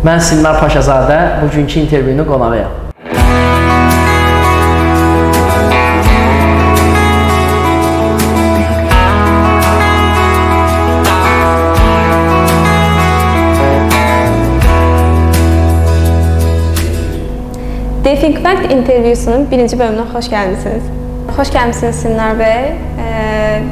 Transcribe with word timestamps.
Mən 0.00 0.16
Sinar 0.24 0.56
Paşazadə, 0.62 1.42
bugünkü 1.42 1.80
intervyunun 1.80 2.24
qonağıyam. 2.24 2.70
Think 18.20 18.42
Fact 18.44 18.72
intervyusunun 18.72 19.46
birinci 19.50 19.76
bölümünə 19.80 20.02
xoş 20.12 20.26
gəlmisiniz. 20.28 20.88
Xoş 21.36 21.52
gəlmisiniz 21.54 22.00
Sinar 22.02 22.34
bəy. 22.36 22.66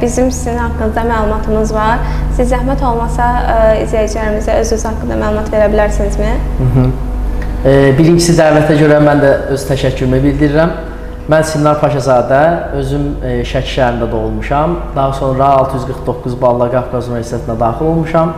Bizim 0.01 0.31
sizin 0.31 0.57
haqqınızda 0.57 1.01
məlumatımız 1.09 1.73
var. 1.73 1.99
Siz 2.39 2.53
zəhmət 2.53 2.79
olmasa 2.87 3.25
izləyicilərimizə 3.81 4.53
özünüz 4.61 4.83
haqqında 4.87 5.15
məlumat 5.19 5.49
verə 5.51 5.65
bilərsinizmi? 5.73 6.29
Mhm. 6.63 6.85
Birincisi 7.97 8.37
dəvətə 8.37 8.77
görə 8.79 9.01
mən 9.03 9.19
də 9.19 9.31
öz 9.55 9.65
təşəkkürümü 9.67 10.21
bildirirəm. 10.23 10.71
Mən 11.29 11.43
Sinar 11.49 11.81
Paşazadə, 11.81 12.39
özüm 12.79 13.09
Şəki 13.49 13.73
şəhərində 13.73 14.07
doğulmuşam. 14.13 14.77
Daha 14.95 15.11
sonra 15.19 15.49
649 15.65 16.37
balla 16.39 16.69
Qafqaz 16.71 17.09
Universitetinə 17.11 17.57
daxil 17.59 17.91
olmuşam 17.91 18.31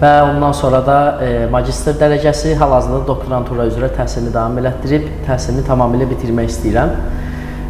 və 0.00 0.14
ondan 0.30 0.56
sonra 0.56 0.80
da 0.86 0.96
e, 1.20 1.28
magistr 1.52 2.00
dərəcəsi, 2.00 2.56
hal-hazırda 2.56 3.04
doktorantura 3.12 3.68
üzrə 3.68 3.92
təhsilini 3.92 4.32
davam 4.32 4.56
elətdirib, 4.64 5.04
təhsilini 5.28 5.68
tamamilə 5.68 6.08
bitirmək 6.16 6.48
istəyirəm. 6.48 6.96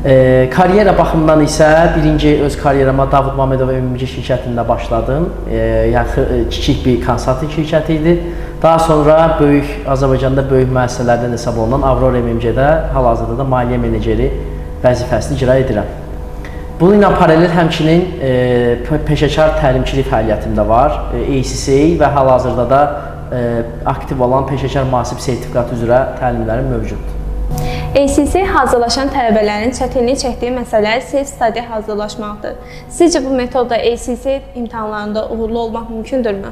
E, 0.04 0.50
karyera 0.52 0.92
baxımından 0.98 1.40
isə 1.46 1.66
birinci 1.96 2.42
öz 2.44 2.56
karyerama 2.60 3.06
Davud 3.12 3.38
Mamedov 3.38 3.70
ümumi 3.72 4.04
şirkətində 4.04 4.66
başladım. 4.68 5.30
Yəni 5.48 6.24
e, 6.24 6.40
kiçik 6.52 6.82
bir 6.84 6.98
konsalting 7.06 7.52
şirkəti 7.52 7.96
idi. 7.96 8.12
Daha 8.62 8.78
sonra 8.78 9.14
böyük 9.40 9.88
Azərbaycanda 9.88 10.44
böyük 10.50 10.68
müəssisələrdən 10.76 11.32
hesab 11.38 11.56
olunan 11.56 11.88
Avrora 11.88 12.20
MMC-də 12.20 12.68
hal-hazırda 12.92 13.38
da 13.40 13.48
maliyyə 13.54 13.80
meneceri 13.80 14.28
vəzifəsini 14.84 15.40
icra 15.40 15.56
edirəm. 15.64 15.88
Bununla 16.80 17.14
paralel 17.16 17.48
həmçinin 17.56 18.06
e, 18.20 19.00
peşəkar 19.08 19.56
təlimçilik 19.64 20.12
fəaliyyətim 20.12 20.52
də 20.60 20.68
var. 20.68 21.00
E, 21.16 21.24
ACCA 21.40 21.82
və 22.04 22.14
hal-hazırda 22.20 22.70
da 22.76 22.86
e, 23.32 23.44
aktiv 23.96 24.20
olan 24.20 24.44
peşəkar 24.52 24.84
mühasib 24.84 25.24
sertifikatı 25.30 25.80
üzrə 25.80 26.06
təlimlərim 26.20 26.74
mövcuddur. 26.76 27.23
ACC 27.94 28.40
hazırlaşan 28.50 29.12
tələbələrin 29.14 29.70
çətinlik 29.76 30.18
çəkdiyi 30.18 30.50
məsələ 30.56 30.96
self-study 31.12 31.62
hazırlaşmaqdır. 31.68 32.56
Sizcə 32.90 33.20
bu 33.22 33.30
metodla 33.38 33.76
ACC 33.76 34.42
imtahanlarında 34.54 35.28
uğurlu 35.30 35.58
olmaq 35.58 35.90
mümkündürmü? 35.90 36.50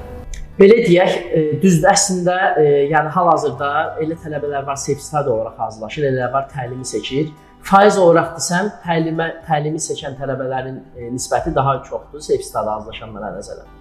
Belə 0.60 0.76
deyək, 0.86 1.16
e, 1.32 1.42
düzdür. 1.62 1.88
Əslində, 1.90 2.36
e, 2.62 2.66
yəni 2.92 3.10
hal-hazırda 3.16 3.72
elə 4.04 4.20
tələbələr 4.22 4.66
var 4.68 4.78
self-study 4.84 5.34
olaraq 5.34 5.58
hazırlaşır, 5.64 6.06
elə 6.12 6.32
var 6.32 6.46
təlimi 6.54 6.86
seçir. 6.86 7.32
Faiz 7.66 7.98
olaraq 7.98 8.36
desəm, 8.38 8.70
təlimə 8.86 9.28
təlimi 9.48 9.82
seçən 9.82 10.14
tələbələrin 10.20 10.78
e, 10.94 11.10
nisbəti 11.16 11.54
daha 11.58 11.80
çoxdur 11.88 12.22
self-study 12.22 12.76
azlaşanlara 12.76 13.34
nəzərən. 13.40 13.78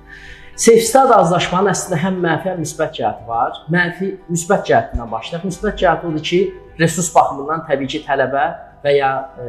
Self-study 0.61 1.13
azlaşmanın 1.15 1.71
əslində 1.71 1.97
həm 2.07 2.17
mənfi, 2.25 2.49
həm 2.51 2.59
müsbət 2.65 2.97
cəhəti 2.97 3.29
var. 3.29 3.61
Mənfi 3.71 4.11
müsbət 4.33 4.67
cəhətindən 4.67 5.13
başlayaq. 5.13 5.45
Müsbət 5.47 5.79
cəhəti 5.81 6.09
odur 6.09 6.25
ki, 6.31 6.41
resurs 6.81 7.11
baxımından 7.15 7.65
təbii 7.69 7.87
ki, 7.93 8.03
tələbə 8.07 8.45
və 8.83 8.95
ya 8.97 9.11
e, 9.37 9.47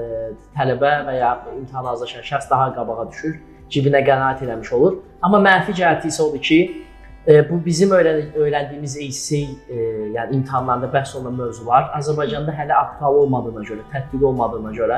tələbə 0.56 0.92
və 1.08 1.16
ya 1.18 1.32
imtahan 1.56 1.90
azlaşan 1.94 2.24
şəxs 2.28 2.50
daha 2.50 2.70
qabağa 2.76 3.08
düşür, 3.10 3.36
cibinə 3.72 4.04
qənaət 4.06 4.44
eləmiş 4.46 4.72
olur. 4.78 5.00
Amma 5.24 5.40
mənfi 5.42 5.76
cəhəti 5.80 6.12
isə 6.12 6.24
odur 6.28 6.42
ki, 6.44 6.62
E, 7.26 7.50
bu 7.50 7.64
bizim 7.64 7.90
öyrən 7.94 8.32
öyrəndiyimiz 8.34 8.96
ACC 8.98 9.34
e, 9.70 9.76
yəni 10.16 10.40
imtahanlarında 10.40 10.88
bəhs 10.90 11.12
olunan 11.16 11.36
mövzular 11.38 11.84
Azərbaycanda 11.94 12.50
hələ 12.50 12.74
aktual 12.74 13.20
olmadığına 13.20 13.62
görə, 13.68 13.84
tətbiq 13.92 14.24
olmadığına 14.26 14.72
görə 14.74 14.96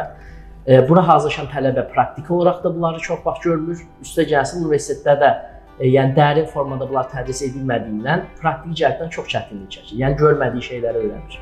e, 0.67 0.79
bura 0.89 1.03
hazırlaşan 1.09 1.51
tələbə 1.53 1.85
praktiki 1.93 2.33
olaraq 2.33 2.63
da 2.65 2.75
bunları 2.77 2.99
çox 2.99 3.21
vaxt 3.27 3.45
görmür. 3.45 3.83
Üstə 4.03 4.25
gəlsin 4.31 4.65
universitetdə 4.65 5.19
də 5.21 5.31
e, 5.79 5.91
yəni 5.91 6.17
dərin 6.17 6.49
formada 6.49 6.89
bunlar 6.89 7.11
tədris 7.13 7.45
edilmədiyindən 7.51 8.25
praktik 8.41 8.73
cəhətdən 8.81 9.13
çox 9.19 9.29
çətinlik 9.35 9.77
çəkir. 9.77 9.99
Yəni 10.01 10.17
görmədiyi 10.25 10.69
şeyləri 10.71 11.05
öyrənir. 11.05 11.41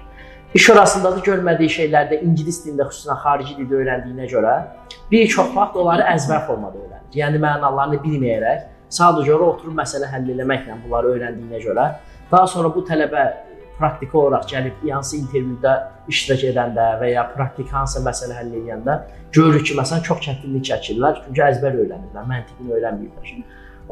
İş 0.54 0.70
orasında 0.70 1.10
da 1.14 1.20
görmədiyi 1.24 1.70
şeylərdə 1.72 2.18
ingilis 2.26 2.58
dilində 2.64 2.84
xüsusən 2.90 3.16
xarici 3.22 3.54
dildə 3.56 3.78
öyrəndiyinə 3.78 4.26
görə 4.28 4.56
bir 5.08 5.30
çox 5.32 5.54
vaxt 5.54 5.78
onları 5.80 6.04
əzbər 6.12 6.42
formada 6.44 6.76
öyrənir. 6.76 7.06
Yəni 7.16 7.40
mənalarını 7.40 8.00
bilməyərək 8.02 8.66
Sadəcə 8.92 9.32
olaraq 9.32 9.54
oturub 9.54 9.78
məsələ 9.78 10.10
həll 10.12 10.28
etməklə 10.34 10.76
bunları 10.82 11.14
öyrəndiyinə 11.14 11.62
görə 11.62 11.86
daha 12.32 12.46
sonra 12.52 12.68
bu 12.74 12.82
tələbə 12.84 13.24
praktiki 13.78 14.16
olaraq 14.20 14.44
gəlib 14.50 14.84
hansı 14.92 15.16
intervyuda 15.22 15.72
iştirak 16.12 16.44
edəndə 16.50 16.90
və 17.00 17.08
ya 17.14 17.24
praktik 17.32 17.72
hansısa 17.72 18.04
məsələ 18.10 18.36
həll 18.42 18.52
edəndə 18.60 18.98
görürük 19.32 19.70
ki, 19.70 19.78
məsələn 19.80 20.04
çox 20.04 20.20
çətinlik 20.28 20.68
çəkirlər, 20.68 21.24
çünki 21.24 21.44
əzbər 21.48 21.80
öyrənirlər, 21.80 22.28
məntiqini 22.34 22.76
öyrənmirlər. 22.76 23.34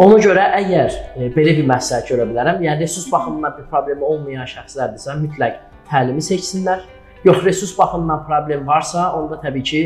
Ona 0.05 0.21
görə 0.29 0.45
əgər 0.61 0.93
e, 1.17 1.33
belə 1.33 1.57
bir 1.57 1.67
məsləhət 1.73 2.13
görə 2.13 2.29
bilərəm, 2.29 2.61
yəni 2.69 2.85
resurs 2.85 3.09
baxımından 3.13 3.57
bir 3.57 3.73
problemi 3.73 4.05
olmayan 4.13 4.49
şəxslərdirsə, 4.53 5.17
mütləq 5.25 5.57
təlimi 5.91 6.23
seçsinlər. 6.25 6.85
Yox, 7.25 7.43
resurs 7.45 7.79
baxımından 7.79 8.25
problem 8.27 8.67
varsa, 8.67 9.11
onda 9.17 9.41
təbii 9.41 9.63
ki, 9.63 9.83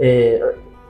e, 0.00 0.40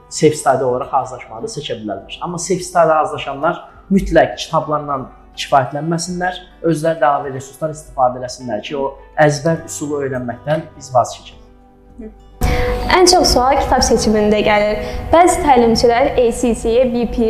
safe 0.09 0.35
study 0.35 0.63
olaraq 0.63 0.91
hazırlaşmağı 0.91 1.43
da 1.43 1.51
seçə 1.51 1.79
bilərlər. 1.81 2.19
Amma 2.21 2.37
safe 2.37 2.63
study 2.63 2.95
hazırlaşanlar 2.95 3.59
mütləq 3.91 4.37
kitablarla 4.37 5.01
kifayətlənməsinlər, 5.39 6.39
özləri 6.67 6.99
də 6.99 7.07
əlavə 7.07 7.35
resurslar 7.35 7.75
istifadə 7.75 8.23
etsinlər 8.27 8.63
ki, 8.65 8.75
o 8.75 8.91
əzbər 9.27 9.65
üsulu 9.67 10.03
öyrənməkdən 10.05 10.67
biz 10.75 10.91
vaz 10.95 11.15
keçək. 11.17 11.39
Ən 12.91 13.07
çox 13.07 13.31
sual 13.33 13.55
kitab 13.59 13.83
seçimində 13.85 14.41
gəlir. 14.43 14.81
Bəzi 15.13 15.39
təlimçilər 15.45 16.11
ACC-yə 16.19 16.85
BP 16.91 17.29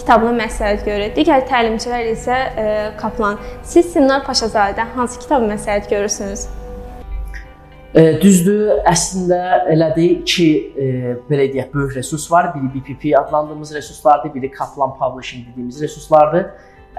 kitabını 0.00 0.34
məsləhət 0.40 0.84
görür. 0.86 1.14
Digər 1.16 1.46
təlimçilər 1.50 2.10
isə 2.10 2.36
e, 2.36 2.68
Kaplan. 3.00 3.38
Siz 3.62 3.92
Sinar 3.94 4.26
Paşazadə 4.26 4.88
hansı 4.96 5.22
kitabı 5.22 5.48
məsləhət 5.52 5.90
görürsünüz? 5.92 6.48
Düzdür, 7.96 8.82
əslində 8.84 9.36
elədir 9.72 10.18
ki, 10.28 10.46
e, 10.76 10.86
belə 11.30 11.46
deyək, 11.48 11.70
böyük 11.72 11.94
resurs 11.96 12.26
var. 12.28 12.50
Biri 12.52 12.68
BPP 12.74 13.14
adlandığımız 13.16 13.74
resurslardır, 13.74 14.34
biri 14.34 14.50
Kaplan 14.50 14.92
Publishing 14.98 15.46
dediyimiz 15.46 15.80
resurslardır. 15.80 16.50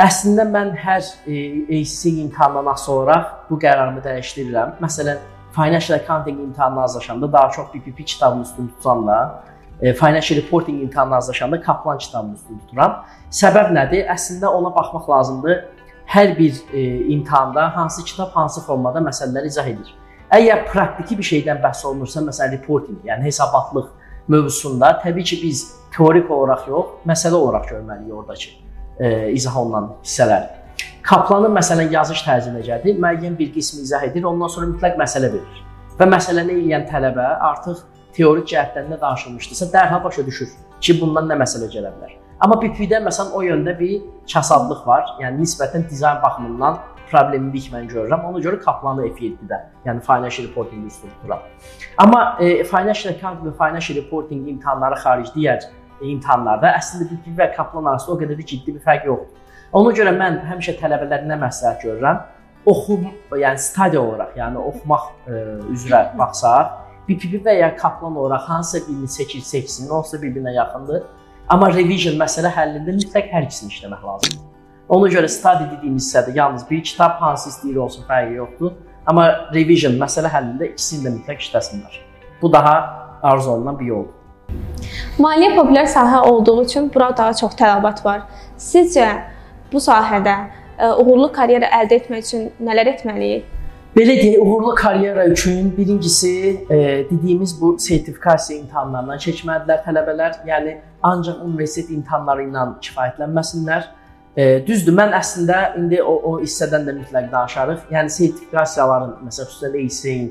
Əslində 0.01 0.47
mən 0.49 0.71
hər 0.81 1.03
e, 1.29 1.35
ACC 1.77 2.23
imtahanından 2.23 2.71
asılı 2.71 2.95
olaraq 2.95 3.27
bu 3.49 3.59
qərarımı 3.61 4.01
dəyişdirirəm. 4.07 4.71
Məsələn, 4.81 5.21
Financial 5.55 5.99
Accounting 5.99 6.39
imtahanına 6.39 6.81
hazırlaşanda 6.81 7.31
daha 7.33 7.51
çox 7.51 7.67
BPP 7.73 8.07
kitabını 8.07 8.41
üstün 8.41 8.67
tutsam 8.67 9.07
da, 9.07 9.43
e, 9.81 9.93
Financial 9.93 10.41
Reporting 10.41 10.83
imtahanına 10.83 11.15
hazırlaşanda 11.15 11.61
Kaplan 11.61 11.97
kitabını 11.97 12.33
üstün 12.33 12.57
tuturam. 12.57 13.03
Səbəb 13.29 13.69
nədir? 13.77 14.09
Əslində 14.09 14.49
ona 14.49 14.73
baxmaq 14.75 15.09
lazımdır. 15.09 15.63
Hər 16.07 16.37
bir 16.39 16.57
e, 16.73 17.05
imtahanda 17.13 17.75
hansı 17.77 18.03
kitab 18.03 18.33
hansı 18.33 18.65
formada 18.65 18.99
məsələləri 18.99 19.45
izah 19.45 19.67
edir. 19.67 19.93
Əgər 20.27 20.65
praktiki 20.67 21.15
bir 21.15 21.23
şeydən 21.23 21.59
bəhs 21.63 21.85
olunursa, 21.87 22.19
məsələn 22.25 22.57
reporting, 22.57 22.97
yəni 23.07 23.29
hesabatlıq 23.29 23.85
mövzusunda 24.27 24.89
təbii 24.99 25.23
ki, 25.23 25.37
biz 25.39 25.61
teorik 25.95 26.31
olaraq 26.31 26.65
yox, 26.67 26.89
məsələ 27.07 27.39
olaraq 27.39 27.69
görməliyik 27.69 28.17
oradakı 28.19 28.49
e, 28.99 29.31
izah 29.31 29.55
olunan 29.61 29.93
hissələri. 30.03 30.49
Kaplanın 31.07 31.55
məsələn 31.55 31.95
yazış 31.95 32.25
tərzi 32.27 32.51
necədir? 32.51 32.99
Müəyyən 32.99 33.37
bir 33.39 33.53
qismi 33.53 33.85
izah 33.87 34.03
edir, 34.09 34.27
ondan 34.27 34.51
sonra 34.51 34.67
mütləq 34.73 34.99
məsələ 34.99 35.31
verir. 35.31 35.63
Və 35.95 36.09
məsələni 36.11 36.57
eləyən 36.59 36.83
tələbə 36.91 37.29
artıq 37.53 37.85
teorik 38.17 38.51
cəhətdən 38.51 38.91
nə 38.91 38.99
danışılmışdırsa, 38.99 39.69
dərhal 39.71 40.03
başa 40.03 40.27
düşür 40.27 40.51
ki, 40.81 40.97
bundan 40.99 41.31
nə 41.31 41.39
məsələ 41.39 41.71
gələ 41.71 41.93
bilər. 41.95 42.19
Amma 42.43 42.59
PPP-də 42.59 42.99
məsələn 43.07 43.31
o 43.31 43.47
yöndə 43.47 43.79
bir 43.79 44.03
kasadlıq 44.33 44.83
var. 44.85 45.07
Yəni 45.23 45.45
nisbətən 45.45 45.87
dizayn 45.87 46.19
baxımından 46.21 46.83
problemlilik 47.11 47.71
mən 47.73 47.89
görürəm. 47.91 48.25
Ona 48.29 48.41
görə 48.43 48.59
Kaplanı 48.63 49.07
F7-də, 49.17 49.59
yəni 49.85 50.03
financial 50.05 50.47
reporting 50.47 50.85
üstün 50.87 51.09
tuturam. 51.15 51.43
Amma 51.97 52.37
e, 52.39 52.63
financial 52.63 53.13
accounting 53.13 53.51
və 53.51 53.57
financial 53.57 53.99
reporting 54.01 54.47
imtahanları 54.53 54.99
xaric 55.03 55.33
digər 55.35 55.67
e, 55.67 56.07
imtahanlarda 56.13 56.73
əslində 56.79 57.09
BPV 57.11 57.37
və 57.41 57.51
Kaplan 57.55 57.91
arasında 57.91 58.15
o 58.15 58.19
qədər 58.23 58.39
də 58.39 58.47
ciddi 58.53 58.75
bir 58.75 58.83
fərq 58.87 59.07
yoxdur. 59.11 59.45
Ona 59.77 59.93
görə 59.99 60.15
mən 60.15 60.41
həmişə 60.47 60.77
tələbələrə 60.81 61.39
məsləhət 61.43 61.87
görürəm. 61.87 62.25
Oxum, 62.67 63.05
yəni 63.39 63.63
study 63.63 63.99
olaraq, 63.99 64.33
yəni 64.35 64.59
oxumaq 64.59 65.07
e, 65.27 65.43
üzrə 65.71 66.01
baxsaq, 66.19 66.75
BPV 67.07 67.39
və 67.45 67.53
ya 67.61 67.69
Kaplan 67.75 68.15
olaraq 68.15 68.49
hansısa 68.49 68.87
birini 68.87 69.07
seçir, 69.07 69.41
seçsin, 69.41 69.89
onsuz 69.89 70.19
da 70.19 70.25
bir-birinə 70.25 70.53
yaxındır. 70.57 71.05
Amma 71.47 71.71
revision 71.71 72.19
məsələ 72.19 72.51
həllində 72.51 72.97
mütləq 72.99 73.31
hər 73.31 73.47
ikisini 73.47 73.71
işləmək 73.71 74.03
lazımdır. 74.03 74.46
Ona 74.89 75.09
görə 75.11 75.27
study 75.27 75.65
dediyimiz 75.67 76.05
hissədə 76.05 76.31
yalnız 76.37 76.61
bir 76.69 76.83
kitab 76.83 77.17
hansı 77.19 77.49
istəyir 77.49 77.75
olsun 77.83 78.05
fərqi 78.07 78.37
yoxdur. 78.37 78.71
Amma 79.05 79.25
revision 79.53 79.97
məsələ 79.99 80.31
həllində 80.31 80.69
ikisini 80.69 81.03
də 81.03 81.11
mütləq 81.17 81.41
işləsinlər. 81.43 81.97
Bu 82.41 82.51
daha 82.53 82.75
arzu 83.23 83.51
olunan 83.51 83.75
bir 83.79 83.89
yoldur. 83.91 84.13
Maliyyə 85.19 85.57
populyar 85.57 85.89
sahə 85.91 86.21
olduğu 86.29 86.63
üçün 86.63 86.87
bura 86.93 87.09
daha 87.17 87.33
çox 87.33 87.57
tələbat 87.59 87.99
var. 88.05 88.23
Sizcə 88.57 89.09
bu 89.73 89.83
sahədə 89.83 90.37
uğurlu 91.03 91.33
karyera 91.35 91.67
əldə 91.81 91.99
etmək 91.99 92.23
üçün 92.23 92.47
nələr 92.63 92.93
etməliyik? 92.93 93.53
Belə 93.97 94.15
deyək, 94.21 94.39
uğurlu 94.39 94.75
karyera 94.77 95.27
üçün 95.27 95.71
birincisi 95.77 96.31
e, 96.69 96.77
dediyimiz 97.11 97.61
bu 97.61 97.75
sertifikasiya 97.79 98.59
imtahanlarından 98.61 99.19
keçməlidirlər 99.19 99.83
tələbələr. 99.83 100.41
Yəni 100.47 100.79
ancaq 101.03 101.43
universitet 101.43 101.91
imtahanları 101.91 102.47
ilə 102.47 102.67
kifayətlənməsinlər. 102.87 103.87
E, 104.37 104.59
düzdür, 104.67 104.93
mən 104.93 105.15
əslində 105.17 105.59
indi 105.79 105.97
o, 105.97 106.11
o 106.29 106.31
hissədən 106.43 106.83
də 106.85 106.93
mütləq 106.99 107.31
danışarıq. 107.31 107.87
Yəni 107.89 108.11
sertifikasiyaların, 108.13 109.15
məsələn, 109.25 109.47
xüsusən 109.49 109.77
EYS-in 109.79 110.27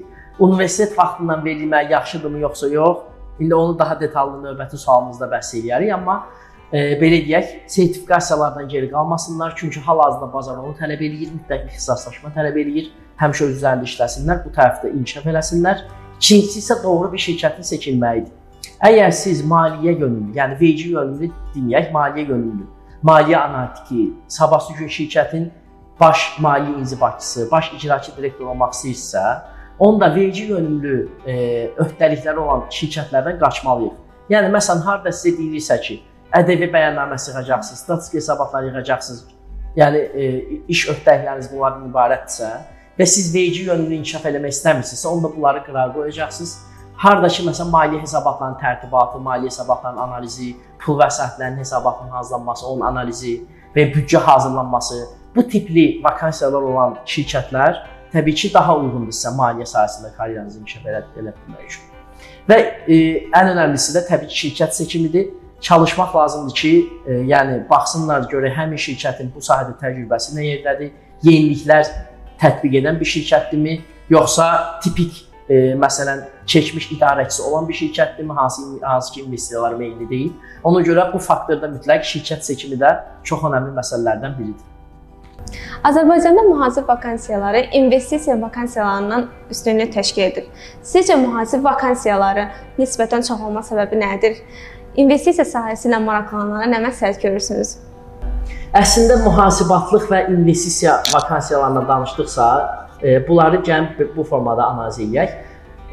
universitet 0.47 0.93
vaxtından 0.99 1.43
verilməyi 1.44 1.91
yaxşıdırmı 1.91 2.38
yoxsa 2.44 2.69
yox? 2.69 3.00
İndi 3.41 3.55
onu 3.55 3.79
daha 3.79 4.00
detallı 4.00 4.38
növbəti 4.44 4.79
sualımızda 4.79 5.26
bəhs 5.32 5.50
eləyərik, 5.58 5.91
amma 5.93 6.14
e, 6.73 6.94
belə 7.00 7.19
deyək, 7.26 7.50
sertifikasiyalardan 7.67 8.69
geri 8.69 8.91
qalmasınlar, 8.91 9.55
çünki 9.56 9.81
hal-hazırda 9.81 10.32
bazar 10.32 10.62
onu 10.62 10.76
tələb 10.79 11.03
eləyir, 11.03 11.35
mütləq 11.35 11.67
ixtisaslaşma 11.73 12.31
tələb 12.38 12.62
eləyir. 12.62 12.93
Həmişə 13.19 13.50
öz 13.50 13.58
üzərində 13.58 13.91
işləsinlər, 13.91 14.41
bu 14.47 14.55
tərəfdə 14.55 14.94
inkişaf 14.94 15.26
eləsinlər. 15.35 15.82
İkincisi 16.20 16.62
isə 16.62 16.79
doğru 16.85 17.11
bir 17.12 17.26
şirkətin 17.26 17.67
seçilməyidir. 17.75 18.32
Əgər 18.87 19.12
siz 19.19 19.43
maliyyə 19.44 19.99
yönümlü, 19.99 20.32
yəni 20.38 20.61
vergi 20.62 20.94
yönümlü 20.94 21.31
deməyək, 21.56 21.93
maliyyə 21.93 22.31
yönümlü, 22.31 22.67
maliyyə 23.06 23.38
analitiki, 23.38 24.12
sabahsı 24.29 24.75
gün 24.79 24.88
şirkətin 24.88 25.50
baş 26.00 26.25
maliyyə 26.43 26.81
inzibatçısı, 26.81 27.49
baş 27.50 27.73
icraçı 27.76 28.17
direktor 28.17 28.47
olmaq 28.53 28.75
istəyirsə, 28.75 29.23
onda 29.79 30.14
vergi 30.14 30.43
yönümlü 30.50 30.97
e, 31.26 31.35
öhdəlikləri 31.76 32.38
olan 32.43 32.67
şirkətlərdən 32.73 33.38
qaçmalıyıq. 33.41 33.97
Yəni 34.31 34.53
məsələn, 34.53 34.82
harda 34.85 35.12
sizə 35.14 35.37
deyilirsə 35.38 35.81
ki, 35.81 36.00
ƏDV 36.35 36.70
bəyannaməsi 36.75 37.31
yığacaqsınız, 37.32 37.82
statistik 37.85 38.20
hesabatlar 38.20 38.64
yığacaqsınız. 38.70 39.25
Yəni 39.76 39.99
e, 39.99 40.31
iş 40.73 40.88
öhdəlikləriniz 40.94 41.50
bunlardan 41.53 41.91
ibarətdirsə 41.91 42.50
və 42.99 43.06
siz 43.06 43.29
vergi 43.35 43.67
yönümlü 43.69 44.00
inkişaf 44.00 44.25
eləmək 44.31 44.56
istəmirsinizsə, 44.56 45.08
onda 45.08 45.31
bunları 45.37 45.62
qırağa 45.67 45.93
qoyacaqsınız. 45.94 46.56
Harda 46.96 47.28
ki, 47.28 47.43
məsələn, 47.44 47.72
maliyyə 47.72 48.00
hesabatlarının 48.06 48.60
tərtibatı, 48.60 49.20
maliyyə 49.20 49.50
hesabatlarının 49.50 50.02
analizi, 50.06 50.54
pul 50.81 50.96
vəsaitlərinin 51.00 51.60
hesabatının 51.60 52.14
hazırlanması, 52.16 52.66
onun 52.66 52.87
analizi 52.88 53.34
və 53.75 53.90
büdcə 53.93 54.22
hazırlanması, 54.25 55.02
bu 55.37 55.44
tipli 55.48 55.84
vakansiyalar 56.04 56.62
olan 56.62 56.96
şirkətlər 57.04 57.82
təbii 58.12 58.34
ki, 58.40 58.50
daha 58.54 58.78
uyğundur 58.81 59.12
sizə 59.12 59.34
maliyyə 59.37 59.69
sahəsində 59.69 60.14
karyeranızı 60.16 60.62
inkişaf 60.62 60.87
etdirmək 60.93 61.66
üçün. 61.66 61.90
Və 62.48 62.58
e, 62.88 62.96
ən 63.34 63.50
önəmlisi 63.52 63.93
də 63.96 64.06
təbii 64.08 64.31
ki, 64.31 64.38
şirkət 64.46 64.78
seçimidir 64.78 65.28
çalışmaq 65.60 66.16
lazımdır 66.16 66.54
ki, 66.62 66.72
e, 67.06 67.19
yəni 67.32 67.58
baxsınlar 67.69 68.25
görək 68.32 68.56
həmin 68.56 68.81
şirkətin 68.81 69.28
bu 69.34 69.44
sahədə 69.44 69.76
təcrübəsi 69.82 70.37
nə 70.38 70.46
yerdədir, 70.46 70.94
yeniliklər 71.26 71.93
tətbiq 72.40 72.81
edən 72.81 73.00
bir 73.00 73.12
şirkətdirmi, 73.12 73.76
yoxsa 74.16 74.48
tipik 74.84 75.26
e, 75.48 75.75
məsələn 75.76 76.25
keçmiş 76.46 76.93
idarəçisi 76.93 77.43
olan 77.43 77.69
bir 77.69 77.75
şirkətdirmi, 77.75 78.32
hansı 78.32 78.62
hansı 78.82 79.12
ki 79.12 79.20
investisiyalar 79.20 79.75
meyilli 79.75 80.10
deyil. 80.10 80.32
Ona 80.64 80.81
görə 80.81 81.12
bu 81.12 81.19
faktorda 81.19 81.66
mütləq 81.72 82.06
şirkət 82.12 82.46
seçimi 82.46 82.78
də 82.81 82.94
çox 83.25 83.43
önəmli 83.48 83.75
məsələlərdən 83.81 84.38
biridir. 84.38 84.72
Azərbaycanda 85.84 86.43
mühasib 86.43 86.88
vakansiyaları 86.88 87.66
investisiya 87.72 88.40
vakansiyalarından 88.43 89.28
üstünlük 89.50 89.93
təşkil 89.94 90.22
edir. 90.22 90.46
Sizcə 90.82 91.19
mühasib 91.20 91.64
vakansiyaları 91.64 92.48
nisbətən 92.78 93.26
çox 93.28 93.44
olma 93.46 93.62
səbəbi 93.66 94.00
nədir? 94.00 94.40
investisiya 94.96 95.44
sahəsi 95.48 95.90
ilə 95.90 96.00
maraqlananlara 96.04 96.69
nə 96.70 96.81
məsləhət 96.87 97.20
görürsünüz? 97.25 97.76
Əslində 98.76 99.19
mühasibatlıq 99.25 100.08
və 100.12 100.22
investisiya 100.32 100.96
vakansiyalarından 101.12 101.88
danışdıqsa, 101.88 102.46
e, 103.02 103.28
bunları 103.28 103.60
gəlib 103.64 104.16
bu 104.16 104.25
formada 104.25 104.66
analiz 104.72 104.98
edək. 105.00 105.37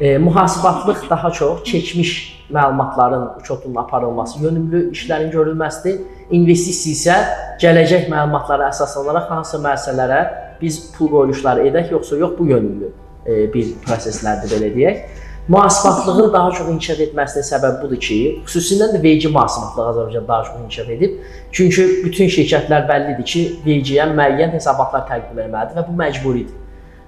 E, 0.00 0.18
mühasibatlıq 0.18 1.10
daha 1.10 1.30
çox 1.30 1.62
keçmiş 1.62 2.34
məlumatların 2.50 3.40
uçotunun 3.40 3.74
aparılması, 3.74 4.42
yönümlü 4.42 4.90
işlərin 4.90 5.30
görülməsidir. 5.30 6.00
İnvestisiya 6.30 6.94
isə 6.94 7.16
gələcək 7.62 8.08
məlumatlara 8.10 8.72
əsaslanaraq 8.72 9.28
hansı 9.30 9.60
müəssisələrə 9.62 10.20
biz 10.60 10.80
pul 10.96 11.10
qoyuluşları 11.12 11.68
edək, 11.68 11.92
yoxsa 11.92 12.16
yox 12.16 12.34
bu 12.38 12.46
yönümlü 12.46 12.90
e, 13.26 13.52
bir 13.54 13.70
proseslərdir 13.86 14.56
belə 14.56 14.72
deyək. 14.74 15.04
Mühasibatlığın 15.48 16.32
daha 16.32 16.50
çox 16.56 16.68
inkişaf 16.72 17.00
etməsinin 17.06 17.46
səbəbi 17.46 17.82
budur 17.82 18.00
ki, 18.00 18.18
xüsusilə 18.48 18.90
də 18.94 19.02
vergi 19.02 19.28
mühasibatlığı 19.28 19.86
Azərbaycanda 19.92 20.28
daha 20.28 20.44
çox 20.44 20.60
inkişaf 20.64 20.90
edib. 20.96 21.16
Çünki 21.52 21.86
bütün 22.04 22.34
şirkətlər 22.36 22.88
bəllidir 22.90 23.30
ki, 23.32 23.46
vergiyə 23.66 24.10
müəyyən 24.16 24.56
hesabatlar 24.56 25.06
təqdim 25.10 25.42
etməlidir 25.46 25.78
və 25.78 25.88
bu 25.88 25.98
məcburidir. 26.02 26.63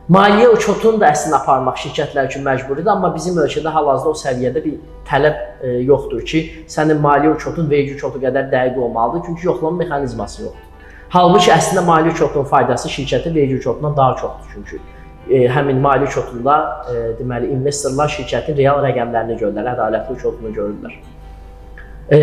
Maliyyə 0.06 0.52
uçotunu 0.54 1.00
da 1.02 1.08
əslində 1.10 1.40
aparmaq 1.40 1.80
şirkətlər 1.82 2.28
üçün 2.28 2.44
məcburidir, 2.46 2.86
amma 2.92 3.08
bizim 3.10 3.40
ölkədə 3.42 3.72
hal-hazırda 3.74 4.12
o 4.12 4.18
səviyyədə 4.20 4.60
bir 4.62 4.74
tələb 5.08 5.38
e, 5.66 5.70
yoxdur 5.88 6.20
ki, 6.30 6.42
sənin 6.70 7.00
maliyyə 7.02 7.32
uçotun 7.34 7.66
vergi 7.70 7.96
uçotu 7.96 8.20
qədər 8.22 8.46
dəqiq 8.52 8.78
olmalıdır, 8.86 9.24
çünki 9.26 9.48
yoxlama 9.48 9.80
mexanizması 9.80 10.44
yoxdur. 10.44 10.92
Halbuki 11.10 11.50
əslində 11.50 11.82
maliyyə 11.88 12.14
uçotunun 12.14 12.46
faydası 12.52 12.90
şirkətin 12.92 13.34
vergi 13.34 13.56
uçotundan 13.58 13.96
daha 13.96 14.14
çoxdur 14.20 14.52
çünki 14.52 14.78
e, 14.78 15.40
həmin 15.56 15.82
maliyyə 15.82 16.12
uçotunda 16.12 16.54
e, 16.92 17.02
deməli 17.18 17.50
investorlar 17.56 18.12
şirkətin 18.14 18.58
real 18.60 18.78
rəqəmlərini 18.86 19.40
görürlər, 19.40 19.72
ədalətli 19.72 20.14
uçotunu 20.20 20.52
görürlər. 20.60 20.94
E, 22.06 22.20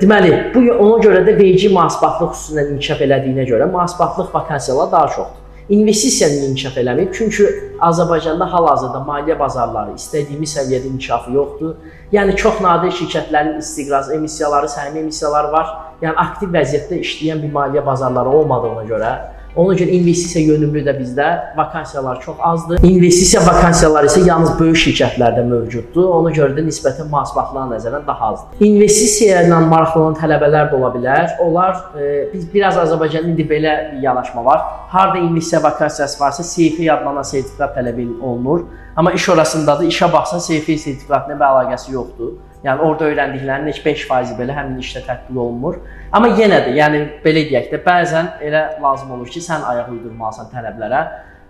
deməli, 0.00 0.32
bu 0.54 0.64
ona 0.78 0.96
görə 1.04 1.20
də 1.28 1.36
vergi 1.36 1.68
mühasibatlıq 1.76 2.32
xüsusilə 2.32 2.64
inkişaf 2.72 3.04
elədiyinə 3.04 3.44
görə 3.52 3.68
mühasibatlıq 3.74 4.32
vakansiyaları 4.38 4.92
daha 4.96 5.12
çoxdur. 5.18 5.44
İnvestisiyanın 5.68 6.50
inkişaf 6.50 6.76
eləməyib, 6.80 7.10
çünki 7.12 7.46
Azərbaycanda 7.84 8.46
hal-hazırda 8.48 9.02
maliyyə 9.04 9.34
bazarları 9.38 9.98
istədiyimiz 10.00 10.54
səviyyədə 10.56 10.88
inkişafı 10.94 11.34
yoxdur. 11.34 11.74
Yəni 12.12 12.36
çox 12.40 12.62
nadir 12.64 12.94
şirkətlərin 12.96 13.58
istiqraz 13.60 14.08
emissiyaları, 14.16 14.70
səhmi 14.72 15.02
emissiyaları 15.02 15.52
var. 15.52 15.74
Yəni 16.00 16.16
aktiv 16.24 16.54
vəziyyətdə 16.56 17.02
işləyən 17.04 17.42
bir 17.44 17.52
maliyyə 17.58 17.84
bazarları 17.86 18.32
olmadığına 18.40 18.86
görə 18.88 19.12
Ona 19.58 19.74
görə 19.74 19.90
investisiya 19.90 20.52
yönümlü 20.52 20.84
də 20.86 20.92
bizdə 21.00 21.28
vakansiyalar 21.56 22.20
çox 22.22 22.36
azdır. 22.50 22.78
İnvestisiya 22.86 23.42
vakansiyaları 23.46 24.06
isə 24.06 24.20
yalnız 24.28 24.52
böyük 24.60 24.78
şirkətlərdə 24.84 25.42
mövcuddur. 25.48 26.04
Ona 26.20 26.30
görə 26.36 26.54
də 26.54 26.62
nisbətən 26.68 27.10
mühasibatlığa 27.10 27.64
nəzərən 27.72 28.06
daha 28.06 28.28
azdır. 28.32 28.62
İnvestisiya 28.68 29.42
ilə 29.48 29.58
maraqlanan 29.72 30.14
tələbələr 30.20 30.70
də 30.70 30.78
ola 30.78 30.92
bilər. 30.94 31.32
Onlar 31.42 31.74
e, 31.98 32.28
biz 32.34 32.46
biraz 32.52 32.78
Azərbaycanda 32.84 33.32
indi 33.32 33.48
belə 33.50 33.74
yanaşma 34.02 34.44
var. 34.46 34.62
Harda 34.94 35.18
investisiya 35.18 35.62
vakansiyası 35.62 36.22
varsa, 36.24 36.46
CFA 36.52 36.92
adlanan 36.94 37.26
sertifikat 37.26 37.74
tələb 37.76 37.98
olunur. 38.22 38.68
Amma 38.96 39.12
iş 39.12 39.28
orasındadır. 39.28 39.90
İşə 39.90 40.12
baxsan 40.12 40.38
CFA 40.38 40.78
sertifikatına 40.84 41.34
bir 41.40 41.50
əlaqəsi 41.50 41.92
yoxdur. 41.98 42.32
Yəni 42.64 42.82
orada 42.82 43.06
öyrəndiklərinin 43.06 43.70
heç 43.70 43.78
5% 43.84 44.34
belə 44.38 44.54
həmin 44.56 44.80
işdə 44.82 45.04
tətbiq 45.06 45.38
olunmur. 45.38 45.78
Amma 46.12 46.32
yenə 46.34 46.58
də, 46.66 46.72
yəni 46.74 47.02
belə 47.22 47.44
deyək 47.46 47.68
də, 47.70 47.78
bəzən 47.84 48.32
elə 48.42 48.62
lazım 48.82 49.12
olur 49.14 49.30
ki, 49.30 49.42
sən 49.44 49.62
ayaq 49.68 49.92
uydurmalısan 49.94 50.50
tələblərə. 50.50 51.02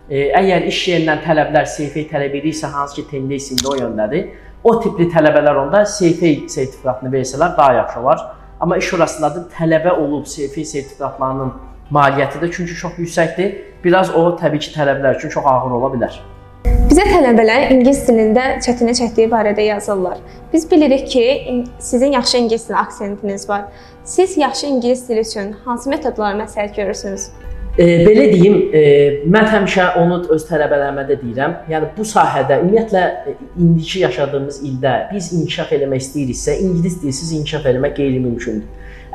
E, 0.09 0.29
əgər 0.37 0.69
iş 0.69 0.83
yerindən 0.91 1.25
tələblər 1.25 1.69
CFA 1.73 2.05
tələb 2.13 2.37
edirsə, 2.43 2.69
hansı 2.75 3.01
ki, 3.01 3.07
tendensiya 3.15 3.73
o 3.73 3.77
yöndədir, 3.81 4.29
o 4.65 4.75
tipli 4.83 5.09
tələbələr 5.13 5.63
onda 5.65 5.85
CFA 5.89 6.35
sertifikatını 6.45 7.13
versələr 7.17 7.57
daha 7.57 7.81
yaxşı 7.81 8.01
olar. 8.01 8.25
Amma 8.61 8.77
iş 8.77 8.93
orasında 8.95 9.35
da 9.35 9.47
tələbə 9.55 9.97
olub 9.97 10.27
CFA 10.29 10.65
sertifikatlarının 10.75 11.55
maliyyəti 11.95 12.43
də 12.43 12.53
çünki 12.53 12.77
çox 12.77 12.99
yüksəkdir. 13.01 13.55
Biraz 13.85 14.13
o 14.13 14.29
təbii 14.37 14.61
ki, 14.61 14.75
tələblər 14.77 15.17
üçün 15.17 15.33
çox 15.33 15.47
ağır 15.47 15.79
ola 15.79 15.95
bilər. 15.95 16.21
Bizə 16.67 17.05
tələbələr 17.07 17.69
ingilis 17.71 18.01
dilində 18.09 18.45
çətinlik 18.65 18.97
çəkdiyi 18.99 19.29
barədə 19.31 19.67
yazırlar. 19.69 20.17
Biz 20.53 20.65
bilirik 20.71 21.05
ki, 21.13 21.27
sizin 21.79 22.13
yaxşı 22.13 22.39
ingilis 22.39 22.69
dili 22.69 22.77
aksentiniz 22.77 23.49
var. 23.49 23.65
Siz 24.05 24.37
yaxşı 24.37 24.67
ingilis 24.67 25.09
dili 25.09 25.21
üçün 25.21 25.53
hansı 25.65 25.91
metodları 25.91 26.39
məsləhət 26.41 26.75
görürsünüz? 26.77 27.29
E, 27.79 27.85
belə 28.03 28.25
deyim, 28.33 28.57
e, 28.75 28.81
mən 29.31 29.47
həmişə 29.53 29.85
onu 30.01 30.25
öz 30.35 30.47
tələbələrimə 30.49 31.05
də 31.07 31.21
deyirəm. 31.21 31.55
Yəni 31.71 31.93
bu 31.99 32.07
sahədə 32.11 32.59
ümumiyyətlə 32.65 33.05
e, 33.07 33.35
indiki 33.55 34.03
yaşadığımız 34.03 34.59
ildə 34.67 34.95
biz 35.13 35.31
inkişaf 35.37 35.71
eləmək 35.77 36.03
istəyiriksə, 36.03 36.57
ingilis 36.65 36.99
dilsiz 37.05 37.31
inkişaf 37.39 37.69
eləmək 37.71 37.95
qeyri-mümkündür. 38.01 38.67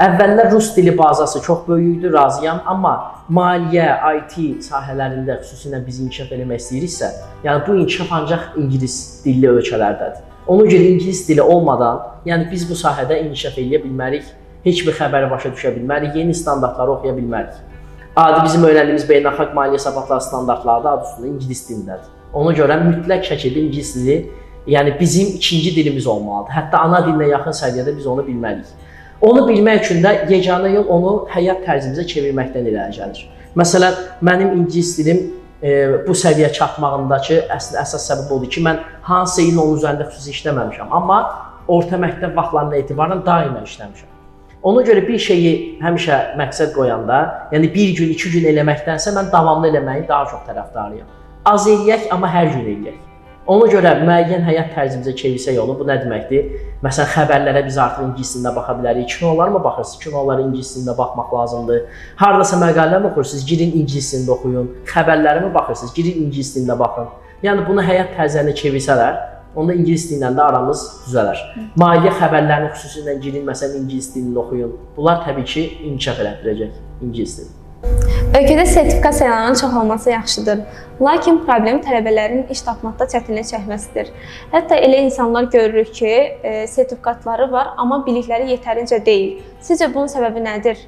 Əvvəllər 0.01 0.47
rus 0.51 0.71
dili 0.77 0.97
bazası 0.97 1.41
çox 1.41 1.67
böyük 1.67 1.97
idi, 1.99 2.13
razıyam, 2.13 2.61
amma 2.65 2.93
maliyyə, 3.33 3.87
IT 4.19 4.63
sahələrində 4.67 5.39
xüsusilə 5.41 5.79
biz 5.85 5.99
inkişaf 6.03 6.31
eləmək 6.35 6.61
istəyiriksə, 6.61 7.09
yəni 7.45 7.65
bu 7.65 7.77
inkişaf 7.81 8.13
ancaq 8.19 8.57
ingilis 8.61 8.97
dilli 9.25 9.49
ölkələrdədir. 9.49 10.21
Ona 10.53 10.67
görə 10.67 10.89
ingilis 10.91 11.23
dili 11.27 11.41
olmadan, 11.41 12.01
yəni 12.29 12.49
biz 12.51 12.65
bu 12.69 12.77
sahədə 12.77 13.21
inkişaf 13.23 13.57
eləyə 13.61 13.81
bilmərik, 13.85 14.27
heç 14.65 14.83
bir 14.85 14.97
xəbəri 14.99 15.31
başa 15.31 15.53
düşə 15.55 15.73
bilmərik, 15.77 16.15
yeni 16.19 16.35
standartları 16.35 16.97
oxuya 16.97 17.15
bilmərik. 17.17 17.57
Adi 18.15 18.43
bizim 18.45 18.65
öyrəndiyimiz 18.67 19.07
beynəlxalq 19.09 19.55
maliyyə 19.57 19.79
hesabatları 19.79 20.21
standartları 20.27 20.83
da 20.83 20.91
adı 20.97 21.07
üstündə 21.09 21.31
ingilis 21.33 21.63
dilindədir. 21.69 22.11
Ona 22.37 22.53
görə 22.59 22.77
mütləq 22.83 23.25
şəkildə 23.31 23.63
ingilis 23.65 23.95
dili, 23.95 24.17
yəni 24.67 24.99
bizim 24.99 25.33
ikinci 25.39 25.75
dilimiz 25.75 26.07
olmalıdır. 26.07 26.53
Hətta 26.59 26.83
ana 26.85 27.01
dilinə 27.07 27.31
yaxın 27.31 27.57
səviyyədə 27.63 27.95
biz 27.97 28.07
onu 28.07 28.27
bilməliyik. 28.27 28.82
Onu 29.23 29.45
bilmək 29.47 29.85
üçün 29.85 30.01
də 30.03 30.11
yeganə 30.27 30.73
yol 30.73 30.89
onu 30.91 31.11
həyat 31.31 31.61
tərzimizə 31.63 32.03
çevirməkdən 32.09 32.65
irəli 32.67 32.97
gəlir. 32.97 33.21
Məsələn, 33.55 33.99
mənim 34.25 34.49
ingilis 34.57 34.97
dilim 34.97 35.21
e, 35.63 35.69
bu 36.07 36.15
səviyyə 36.17 36.49
çatmağındakı 36.57 37.37
əsl 37.55 37.77
əsas 37.79 38.09
səbəb 38.09 38.33
odur 38.35 38.51
ki, 38.51 38.63
mən 38.65 38.81
hansısa 39.07 39.45
ilin 39.45 39.61
onun 39.63 39.79
üzərində 39.79 40.09
xüsusi 40.09 40.33
işləməmişəm, 40.35 40.91
amma 40.99 41.21
orta 41.71 42.01
məktəb 42.03 42.35
vaxtlarından 42.35 42.81
etibarən 42.81 43.23
daima 43.23 43.63
işləmişəm. 43.63 44.11
Ona 44.63 44.83
görə 44.89 45.05
bir 45.07 45.23
şeyi 45.29 45.55
həmişə 45.79 46.19
məqsəd 46.39 46.75
qoyanda, 46.75 47.23
yəni 47.55 47.71
bir 47.71 47.95
gün, 48.01 48.11
iki 48.17 48.35
gün 48.35 48.51
eləməkdənsə 48.51 49.15
mən 49.15 49.31
davamlı 49.31 49.71
eləməyi 49.71 50.03
daha 50.07 50.27
çox 50.33 50.43
tərəfdarıyam. 50.51 51.07
Az 51.47 51.71
eləyək, 51.71 52.11
amma 52.11 52.27
hər 52.31 52.51
gün 52.57 52.69
eləyək. 52.75 53.12
Ona 53.43 53.65
görə 53.67 53.89
müəyyən 53.99 54.45
həyat 54.47 54.69
tərzimizə 54.71 55.11
çevirsək 55.19 55.57
onu, 55.59 55.73
bu 55.75 55.83
nə 55.83 55.97
deməkdir? 55.99 56.45
Məsələn, 56.83 57.09
xəbərlərə 57.11 57.63
biz 57.65 57.75
artıq 57.83 58.05
ingilis 58.05 58.29
dilində 58.37 58.53
baxa 58.55 58.75
bilərik. 58.77 59.09
Kinolar 59.11 59.49
mı 59.51 59.59
baxırsınız? 59.65 60.03
Kinolara 60.03 60.45
ingilis 60.45 60.69
dilində 60.77 60.93
baxmaq 60.95 61.33
lazımdır. 61.35 61.81
Hardasa 62.21 62.59
məqalə 62.61 63.01
mi 63.03 63.09
oxuyursunuz? 63.09 63.43
Girin 63.49 63.75
ingilis 63.81 64.13
dilində 64.13 64.31
oxuyun. 64.37 64.69
Xəbərlərə 64.87 65.41
mi 65.43 65.49
baxırsınız? 65.57 65.91
Girin 65.97 66.21
ingilis 66.23 66.53
dilində 66.55 66.77
baxın. 66.79 67.09
Yəni 67.43 67.65
bunu 67.67 67.83
həyat 67.83 68.13
tərzlərinə 68.15 68.53
çevirsələr, 68.61 69.17
onda 69.59 69.75
ingilis 69.75 70.05
dili 70.07 70.21
ilə 70.21 70.29
də 70.37 70.45
aramız 70.45 70.85
düzələr. 71.09 71.41
Maliyyə 71.83 72.13
xəbərlərini 72.21 72.71
xüsusilə 72.77 73.17
girin, 73.25 73.43
məsələn, 73.49 73.83
ingilis 73.83 74.07
dilində 74.15 74.39
oxuyun. 74.45 74.71
Bunlar 74.95 75.19
təbii 75.27 75.49
ki, 75.51 75.65
inkişaf 75.91 76.23
elətdirəcək 76.23 77.03
ingilis 77.03 77.35
dilini. 77.41 77.62
Ölkədə 78.33 78.65
sertifikasiyaların 78.65 79.53
çox 79.53 79.73
olması 79.73 80.09
yaxşıdır. 80.09 80.59
Lakin 81.01 81.37
problem 81.45 81.81
tələbələrin 81.85 82.47
iş 82.51 82.61
tapmaqda 82.65 83.05
çətinlik 83.11 83.45
çəkməsidir. 83.51 84.09
Hətta 84.51 84.79
elə 84.87 85.03
insanlar 85.05 85.43
görürük 85.53 85.93
ki, 85.93 86.13
e, 86.43 86.67
sertifikatları 86.67 87.51
var, 87.51 87.67
amma 87.77 87.99
bilikləri 88.07 88.49
yetərincə 88.55 89.05
deyil. 89.05 89.43
Sizcə 89.61 89.91
bunun 89.93 90.09
səbəbi 90.09 90.41
nədir? 90.47 90.81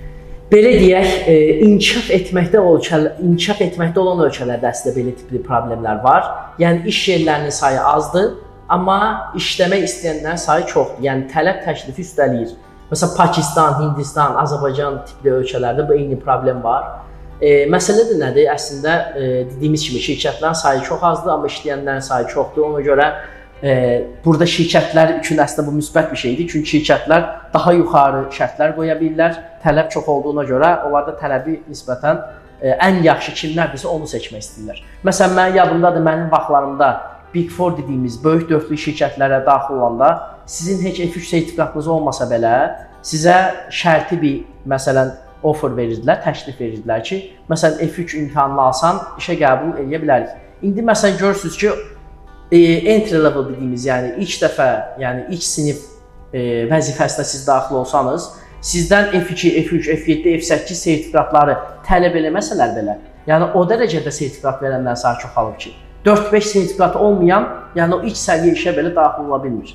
Belə 0.51 0.73
deyək, 0.79 1.11
e, 1.27 1.37
inkişaf 1.67 2.09
etməkdə 2.19 2.65
ölkələr, 2.73 3.21
inkişaf 3.27 3.61
etməkdə 3.67 3.99
olan 3.99 4.25
ölkələrdə 4.25 4.71
əslində 4.71 4.97
belə 4.97 5.15
tipli 5.19 5.41
problemlər 5.45 6.03
var. 6.03 6.27
Yəni 6.59 6.87
iş 6.89 7.07
yerlərinin 7.13 7.53
sayı 7.53 7.81
azdır, 7.93 8.31
amma 8.69 8.99
işləmək 9.37 9.85
istəyənlərin 9.89 10.41
sayı 10.47 10.65
çoxdur. 10.73 11.03
Yəni 11.05 11.29
tələb 11.33 11.61
təklifi 11.65 12.05
üstələyir. 12.09 12.55
Məsələn, 12.91 13.15
Pakistan, 13.17 13.79
Hindistan, 13.81 14.35
Azərbaycan 14.43 14.99
tipli 15.09 15.31
ölkələrdə 15.39 15.87
bu 15.87 15.95
eyni 15.97 16.19
problem 16.21 16.61
var. 16.63 16.91
E, 17.41 17.65
məsələ 17.71 18.05
də 18.11 18.19
nədir? 18.19 18.49
Əslində 18.53 18.93
e, 19.17 19.29
dediyimiz 19.49 19.87
kimi 19.87 20.01
şirkətlərin 20.03 20.57
sayı 20.59 20.83
çox 20.85 21.01
azdır, 21.09 21.31
amma 21.33 21.49
işləyənlərin 21.49 22.05
sayı 22.05 22.29
çoxdur. 22.31 22.67
Ona 22.69 22.83
görə 22.85 23.07
e, 23.63 23.73
burada 24.25 24.45
şirkətlər 24.47 25.17
üçün 25.17 25.41
əslində 25.41 25.65
bu 25.67 25.73
müsbət 25.79 26.13
bir 26.13 26.21
şeydir. 26.21 26.47
Çünki 26.53 26.75
şirkətlər 26.75 27.25
daha 27.55 27.73
yuxarı 27.79 28.21
şərtlər 28.37 28.77
qoya 28.77 28.99
bilirlər. 29.01 29.41
Tələb 29.65 29.89
çox 29.95 30.07
olduğuna 30.13 30.45
görə 30.45 30.71
onlar 30.85 31.09
da 31.09 31.17
tələbi 31.19 31.57
nisbətən 31.65 32.21
e, 32.61 32.77
ən 32.77 33.01
yaxşı 33.03 33.33
kimlərdirsə 33.41 33.89
onu 33.89 34.07
seçmək 34.13 34.45
istəyirlər. 34.45 34.85
Məsələn, 35.09 35.35
mənim 35.41 35.59
yadımdadır, 35.63 36.05
mənim 36.05 36.31
vaxtlarımda 36.31 36.93
Big 37.33 37.49
4 37.51 37.81
dediyimiz 37.81 38.21
böyük 38.23 38.47
dörtlük 38.49 38.79
şirkətlərə 38.79 39.41
daxil 39.45 39.81
olanda 39.81 40.34
sizin 40.45 40.81
heç 40.85 40.99
F3 40.99 41.29
sertifikatınız 41.29 41.87
olmasa 41.87 42.27
belə 42.29 42.55
sizə 43.05 43.37
şərti 43.73 44.19
bir 44.21 44.43
məsələn 44.69 45.13
offer 45.45 45.75
verirdilər, 45.77 46.21
təklif 46.23 46.57
verirdilər 46.59 47.03
ki, 47.05 47.19
məsələn 47.49 47.81
F3 47.85 48.17
imtahanını 48.23 48.63
alsan 48.69 49.01
işə 49.21 49.37
qəbul 49.41 49.75
edə 49.83 49.99
bilərik. 50.01 50.31
İndi 50.65 50.85
məsələn 50.85 51.19
görürsüz 51.19 51.57
ki, 51.61 51.73
e, 52.51 52.59
entry 52.95 53.21
level 53.21 53.49
dediyimiz, 53.51 53.85
yəni 53.85 54.15
ilk 54.23 54.39
dəfə, 54.41 54.69
yəni 55.01 55.27
ilk 55.35 55.45
sinif 55.45 55.83
e, 56.33 56.65
vəzifəsinə 56.71 57.25
siz 57.27 57.45
daxil 57.47 57.81
olsanız, 57.81 58.29
sizdən 58.65 59.13
F2, 59.21 59.53
F3, 59.67 59.93
F7, 60.01 60.35
F8 60.41 60.81
sertifikatları 60.81 61.57
tələb 61.85 62.17
eləməsələr 62.21 62.77
belə, 62.79 62.99
yəni 63.29 63.51
o 63.53 63.65
dərəcədə 63.69 64.13
sertifikat 64.13 64.61
verənlər 64.65 64.97
sayı 64.97 65.25
çoxalıb 65.25 65.57
ki, 65.61 65.75
4-5 66.05 66.51
sertifikatı 66.53 66.99
olmayan, 66.99 67.49
yəni 67.77 67.99
o 67.99 68.05
ilk 68.05 68.17
səviyyə 68.17 68.57
işə 68.57 68.77
belə 68.77 68.93
daxil 68.95 69.29
ola 69.29 69.43
bilmir. 69.43 69.73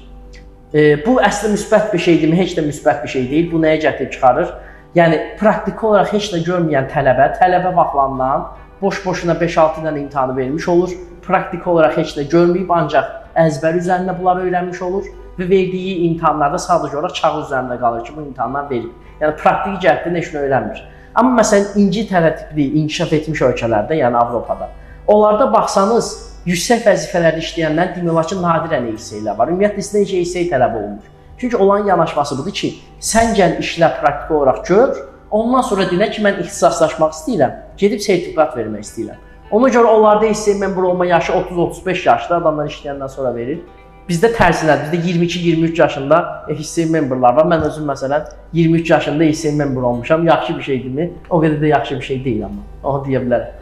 E, 0.70 0.94
bu 1.02 1.16
əslində 1.18 1.56
müsbət 1.56 1.88
bir 1.90 2.02
şeydirmi? 2.04 2.36
Heç 2.38 2.52
də 2.54 2.62
müsbət 2.62 3.02
bir 3.02 3.10
şey 3.10 3.24
deyil. 3.30 3.46
Bu 3.50 3.60
nəyə 3.62 3.80
gətirib 3.84 4.12
çıxarır? 4.14 4.50
Yəni 4.94 5.18
praktiki 5.40 5.86
olaraq 5.86 6.12
heç 6.14 6.28
nə 6.34 6.42
görməyən 6.46 6.86
tələbə 6.92 7.26
tələbə 7.40 7.72
vaxtlarından 7.74 8.44
boş-boşuna 8.82 9.34
5-6 9.40 9.82
dənə 9.86 10.04
imtahanı 10.04 10.36
vermiş 10.36 10.68
olur. 10.68 10.94
Praktiki 11.26 11.68
olaraq 11.70 11.98
heç 11.98 12.14
nə 12.18 12.26
görməyib, 12.30 12.70
ancaq 12.74 13.10
əzbər 13.38 13.80
üzərində 13.82 14.14
bunları 14.18 14.46
öyrənmiş 14.46 14.82
olur 14.86 15.10
və 15.38 15.50
verdiyi 15.50 15.98
imtahanlarda 16.08 16.62
sadəcə 16.62 16.98
olaraq 17.00 17.18
kağız 17.18 17.50
üzərində 17.50 17.78
qalır 17.82 18.06
ki, 18.06 18.16
bu 18.16 18.24
imtahanlar 18.28 18.70
verib. 18.70 18.94
Yəni 19.20 19.36
praktiki 19.42 19.86
cəhətdən 19.86 20.18
heç 20.22 20.32
nə 20.34 20.46
öyrənmir. 20.46 20.82
Amma 21.18 21.40
məsələn 21.42 21.78
İngiltərə 21.82 22.34
tipli 22.38 22.70
inkişaf 22.82 23.12
etmiş 23.18 23.42
ölkələrdə, 23.50 23.98
yəni 23.98 24.18
Avropada, 24.22 24.70
onlarda 25.10 25.52
baxsanız 25.52 26.29
yüksək 26.48 26.84
vəzifələrdə 26.86 27.42
işləyənlər 27.44 27.94
demək 27.96 28.12
olar 28.12 28.28
ki, 28.30 28.38
nadirən 28.40 28.90
ESE 28.94 29.18
ilə 29.20 29.36
var. 29.38 29.50
Ümumiyyətlə 29.52 29.84
sizdən 29.84 30.06
heç 30.06 30.14
ESE 30.20 30.44
tələb 30.52 30.76
olunmur. 30.78 31.08
Çünki 31.40 31.56
olan 31.56 31.86
yanaşması 31.88 32.38
budur 32.38 32.54
ki, 32.56 32.74
sən 33.00 33.34
gəl 33.36 33.58
işlə 33.64 33.88
praktiki 34.00 34.34
olaraq 34.36 34.62
gör, 34.68 35.02
ondan 35.30 35.64
sonra 35.64 35.88
dinə 35.88 36.10
ki, 36.12 36.22
mən 36.24 36.40
ixtisaslaşmaq 36.44 37.16
istəyirəm, 37.16 37.58
gedib 37.80 38.00
sertifikat 38.04 38.56
vermək 38.56 38.84
istəyirəm. 38.88 39.26
Ona 39.50 39.68
görə 39.74 39.90
onlarda 39.90 40.28
isə 40.30 40.54
memur 40.60 40.92
olma 40.92 41.06
yaşı 41.06 41.32
30-35 41.32 42.08
yaşda 42.08 42.36
adamlar 42.36 42.68
işləyəndən 42.70 43.10
sonra 43.10 43.32
verir. 43.34 43.62
Bizdə 44.10 44.30
tərsinədir. 44.34 44.92
Bizdə 44.92 45.08
22-23 45.22 45.80
yaşında 45.80 46.20
HSE 46.48 46.86
memberlar 46.90 47.34
var. 47.36 47.48
Mən 47.50 47.64
özüm 47.66 47.88
məsələn 47.90 48.28
23 48.52 48.90
yaşında 48.90 49.24
HSE 49.24 49.52
member 49.52 49.82
olmuşam. 49.82 50.26
Yaxşı 50.26 50.56
bir 50.56 50.62
şeydirmi? 50.62 51.10
O 51.30 51.42
qədər 51.42 51.60
də 51.62 51.66
yaxşı 51.66 51.96
bir 51.96 52.02
şey 52.02 52.24
deyil 52.24 52.44
amma. 52.46 52.62
Onu 52.82 53.04
deyə 53.06 53.22
bilərəm. 53.26 53.60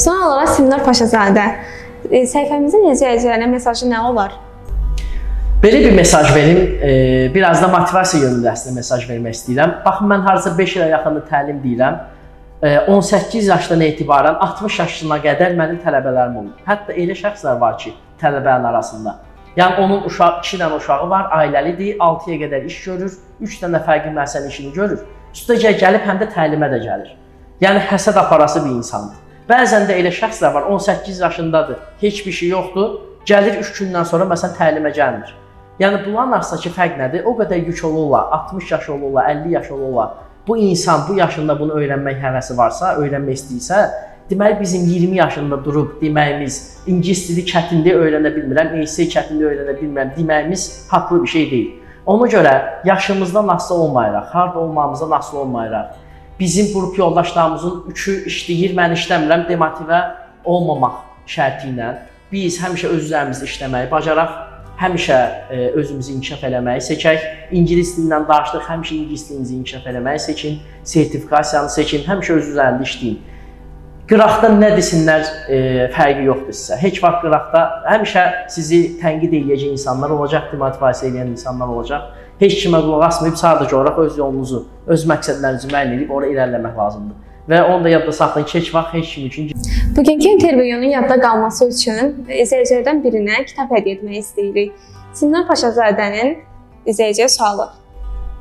Son 0.00 0.22
olaraq 0.22 0.48
Simnar 0.48 0.80
Paşazadə 0.80 1.42
e, 2.08 2.22
səhifəmizin 2.24 2.86
izləyicilərinə 2.94 3.50
mesajı 3.52 3.88
nə 3.90 3.98
olar? 4.08 4.32
Belə 5.60 5.82
bir 5.84 5.92
mesaj 5.92 6.30
verim, 6.32 6.60
e, 6.80 6.92
biraz 7.34 7.60
da 7.60 7.68
motivasiya 7.68 8.30
yönündə 8.30 8.48
əslində 8.54 8.78
mesaj 8.80 9.04
vermək 9.10 9.36
istəyirəm. 9.36 9.74
Baxın, 9.84 10.08
mən 10.14 10.24
hardasa 10.24 10.54
5 10.56 10.76
ilə 10.78 10.88
yaxındır 10.94 11.28
təlim 11.28 11.60
deyirəm. 11.66 12.00
E, 12.62 12.72
18 12.94 13.52
yaşdan 13.52 13.84
etibarən 13.90 14.40
60 14.48 14.80
yaşına 14.84 15.20
qədər 15.28 15.56
mənim 15.60 15.84
tələbələrim 15.84 16.42
olur. 16.46 16.58
Hətta 16.64 16.96
elə 16.96 17.20
şəxslər 17.20 17.60
var 17.60 17.76
ki, 17.84 17.92
tələbələrin 18.24 18.68
arasında. 18.72 19.18
Yəni 19.60 19.84
onun 19.84 20.04
uşaq 20.08 20.44
2 20.46 20.64
dənə 20.64 20.80
uşağı 20.80 21.10
var, 21.12 21.32
ailəlidir, 21.42 21.98
6-ya 22.00 22.40
qədər 22.46 22.70
iş 22.72 22.84
görür, 22.88 23.24
3 23.44 23.64
dənə 23.66 23.84
fərqli 23.84 24.16
müəssisənin 24.16 24.54
işini 24.54 24.78
görür. 24.80 25.08
Üstəgəl 25.36 25.76
gəlib 25.82 26.08
həm 26.08 26.24
də 26.24 26.32
təlimə 26.32 26.72
də 26.72 26.86
gəlir. 26.88 27.18
Yəni 27.60 27.90
həsəd 27.92 28.16
aparası 28.16 28.64
bir 28.64 28.80
insandır. 28.80 29.26
Bəzən 29.50 29.88
də 29.88 29.96
elə 29.98 30.12
şəxslər 30.14 30.52
var, 30.54 30.66
18 30.70 31.20
yaşındadır, 31.20 31.78
heç 32.00 32.18
bir 32.26 32.32
şey 32.32 32.48
yoxdur, 32.52 32.90
gəlir 33.26 33.56
3 33.58 33.70
gündən 33.80 34.04
sonra 34.06 34.28
məsələn 34.30 34.52
təlimə 34.54 34.92
gəlmir. 34.94 35.32
Yəni 35.80 36.04
bunların 36.04 36.36
arasındakı 36.36 36.70
fərq 36.76 36.98
nədir? 37.00 37.24
O 37.26 37.32
qədər 37.38 37.64
yük 37.66 37.80
olurlar, 37.88 38.28
60 38.36 38.70
yaş 38.70 38.88
olurlar, 38.94 39.30
50 39.30 39.52
yaş 39.52 39.70
olurlar. 39.70 40.10
Bu 40.48 40.56
insan 40.56 41.00
bu 41.08 41.16
yaşında 41.18 41.56
bunu 41.60 41.80
öyrənmək 41.80 42.20
həvəsi 42.22 42.56
varsa, 42.56 42.92
öyrənmək 43.02 43.40
istəyirsə, 43.40 43.80
deməli 44.30 44.60
bizim 44.60 44.84
20 44.86 45.16
yaşında 45.16 45.58
durub 45.64 45.96
deməyimiz 46.02 46.60
ingilis 46.86 47.24
dili 47.28 47.42
çətindir, 47.50 47.98
öyrənə 48.04 48.30
bilmirəm, 48.36 48.76
ES 48.84 48.98
çətindir, 49.16 49.50
öyrənə 49.50 49.74
bilmirəm 49.80 50.14
deməyimiz 50.18 50.68
haqlı 50.92 51.22
bir 51.24 51.34
şey 51.34 51.50
deyil. 51.50 51.74
Ona 52.06 52.30
görə 52.30 52.54
yaşımızdan 52.84 53.48
asılı 53.48 53.78
olmayaraq, 53.78 54.30
harda 54.30 54.58
olmağımızdan 54.58 55.10
asılı 55.10 55.40
olmayaraq, 55.40 55.90
bizim 56.40 56.72
qrup 56.72 56.98
yoldaşlarımızın 56.98 57.82
üçü 57.92 58.16
işləyir, 58.30 58.76
mən 58.76 58.96
işləmirəm 58.96 59.48
demotivə 59.50 60.00
olmamaq 60.44 61.02
şərti 61.28 61.74
ilə 61.74 61.90
biz 62.32 62.56
həmişə 62.62 62.88
öz 62.94 63.02
üzərimizdə 63.10 63.48
işləməyi 63.50 63.90
bacaraq 63.90 64.38
həmişə 64.80 65.18
e, 65.50 65.56
özümüzü 65.76 66.14
inkişaf 66.16 66.44
eləməyi 66.48 66.80
seçək. 66.84 67.24
İngilis 67.52 67.92
dilindən 67.98 68.24
danışdıq, 68.28 68.62
həmişə 68.64 68.94
ingilis 68.96 69.26
dilinizi 69.28 69.56
inkişaf 69.58 69.88
eləməyi 69.92 70.22
seçin. 70.24 70.56
Sertifikasiyanı 70.84 71.70
seçin, 71.74 72.06
həmişə 72.08 72.38
öz 72.38 72.48
üzərində 72.54 72.88
işləyin. 72.88 73.18
Qıraqda 74.10 74.48
nə 74.58 74.72
desinlər, 74.74 75.20
e, 75.46 75.58
fərqi 75.94 76.24
yoxdur 76.26 76.56
sizə. 76.58 76.78
Heç 76.80 76.96
vaxt 76.98 77.20
qıraqda 77.22 77.60
həmişə 77.84 78.24
sizi 78.50 78.80
tənqid 78.98 79.36
edəcək 79.38 79.70
insanlar 79.76 80.10
olacaq, 80.16 80.48
motivasiya 80.58 81.12
edən 81.12 81.30
insanlar 81.36 81.70
olacaq. 81.70 82.08
Heç 82.40 82.56
kimə 82.58 82.80
qulaq 82.82 83.04
asmayıb 83.06 83.38
sadəcə 83.38 83.76
olaraq 83.78 84.00
öz 84.02 84.18
yolunuzu, 84.18 84.64
öz 84.96 85.06
məqsədlərinizi 85.12 85.70
müəyyən 85.70 85.94
edib 85.94 86.10
ora 86.16 86.30
irəliləmək 86.32 86.82
lazımdır. 86.82 87.28
Və 87.50 87.62
onu 87.70 87.86
da 87.86 87.94
yadda 87.94 88.16
saxlayın 88.18 88.50
ki, 88.50 88.58
heç 88.58 88.74
vaxt 88.74 88.98
heç 88.98 89.14
kim 89.14 89.26
üçün 89.30 89.50
Bugünkü 89.96 90.28
intervyunun 90.34 90.90
yadda 90.96 91.20
qalması 91.22 91.68
üçün 91.70 92.14
izləyicilərdən 92.26 93.04
birinə 93.06 93.44
kitab 93.46 93.70
hədiyyə 93.76 94.00
etmək 94.00 94.24
istəyirik. 94.24 94.74
Sinan 95.14 95.46
Paşazadənin 95.46 96.34
izləyiciyə 96.90 97.30
sualı. 97.30 97.70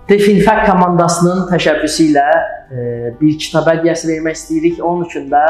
Definfak 0.10 0.63
komandasının 0.66 1.44
təşəbbüsü 1.51 2.06
ilə 2.10 2.25
e, 2.74 2.84
bir 3.20 3.36
kitab 3.38 3.68
hədiyyəsi 3.70 4.08
vermək 4.10 4.38
istəyirik. 4.39 4.80
Onun 4.82 5.04
üçün 5.06 5.28
də 5.30 5.42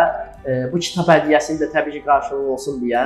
e, 0.44 0.56
bu 0.74 0.82
kitab 0.84 1.08
hədiyyəsinin 1.08 1.62
də 1.62 1.70
təbii 1.72 1.94
ki, 1.94 2.02
qarşılığı 2.04 2.50
olsun 2.56 2.82
deyə 2.82 3.06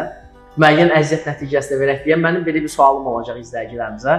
müəyyən 0.58 0.90
əziyyət 0.98 1.28
nəticəsində 1.30 1.78
verək 1.78 2.00
deyə 2.08 2.18
mənim 2.18 2.42
belə 2.48 2.64
bir 2.64 2.74
sualım 2.74 3.06
olacaq 3.12 3.38
izləyicilərimizə. 3.44 4.16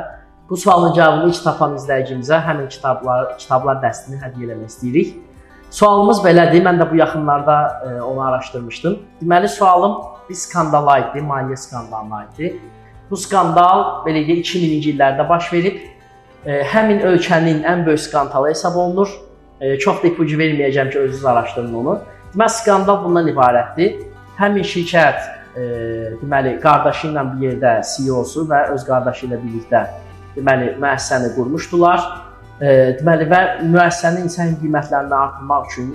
Bu 0.50 0.56
sualın 0.62 0.94
cavabını 0.94 1.32
ilk 1.32 1.40
tapan 1.42 1.74
izləyicimizə 1.80 2.38
həmin 2.46 2.68
kitablar, 2.70 3.32
kitablar 3.40 3.80
dəstini 3.82 4.20
hədiyyə 4.22 4.52
eləmək 4.52 4.70
istəyirik. 4.70 5.16
Sualımız 5.74 6.20
belədir. 6.22 6.62
Mən 6.62 6.78
də 6.78 6.86
bu 6.90 7.00
yaxınlarda 7.00 7.56
e, 7.64 7.96
onu 8.12 8.22
araşdırmışdım. 8.28 8.94
Deməli 9.24 9.50
sualım 9.50 9.98
bir 10.28 10.38
skandala 10.38 11.00
aiddir, 11.00 11.26
maliyyə 11.26 11.58
skandalına 11.66 12.22
aiddir. 12.22 12.54
Bu 13.10 13.18
skandal 13.18 14.06
belə 14.06 14.22
deyək 14.22 14.46
2000-ci 14.46 14.94
illərdə 14.94 15.26
baş 15.28 15.50
verib. 15.52 15.82
Həmin 16.44 17.00
ölkənin 17.00 17.62
ən 17.64 17.86
böyük 17.86 18.00
skandalı 18.00 18.48
hesab 18.48 18.76
olunur. 18.76 19.08
Çox 19.80 20.02
da 20.02 20.08
ipucu 20.08 20.36
verməyəcəm 20.36 20.90
ki, 20.90 20.98
özünüz 20.98 21.24
araşdırın 21.24 21.74
onu. 21.74 21.94
Deməli 22.34 22.52
skandal 22.52 23.00
bundan 23.04 23.30
ibarətdir. 23.30 24.02
Həmin 24.36 24.66
şirkət 24.68 25.22
e, 25.56 25.64
deməli 26.20 26.58
qardaşı 26.60 27.08
ilə 27.08 27.24
bir 27.30 27.46
yerdə 27.46 27.74
CEO-su 27.88 28.44
və 28.50 28.60
öz 28.74 28.84
qardaşı 28.84 29.28
ilə 29.28 29.40
birlikdə 29.40 29.82
deməli 30.36 30.74
müəssisəni 30.82 31.32
qurmuşdular. 31.38 32.04
E, 32.60 32.70
deməli 33.00 33.30
və 33.30 33.42
müəssisənin 33.62 34.28
insan 34.28 34.56
qiymətlərini 34.60 35.16
artırmaq 35.24 35.70
üçün 35.70 35.94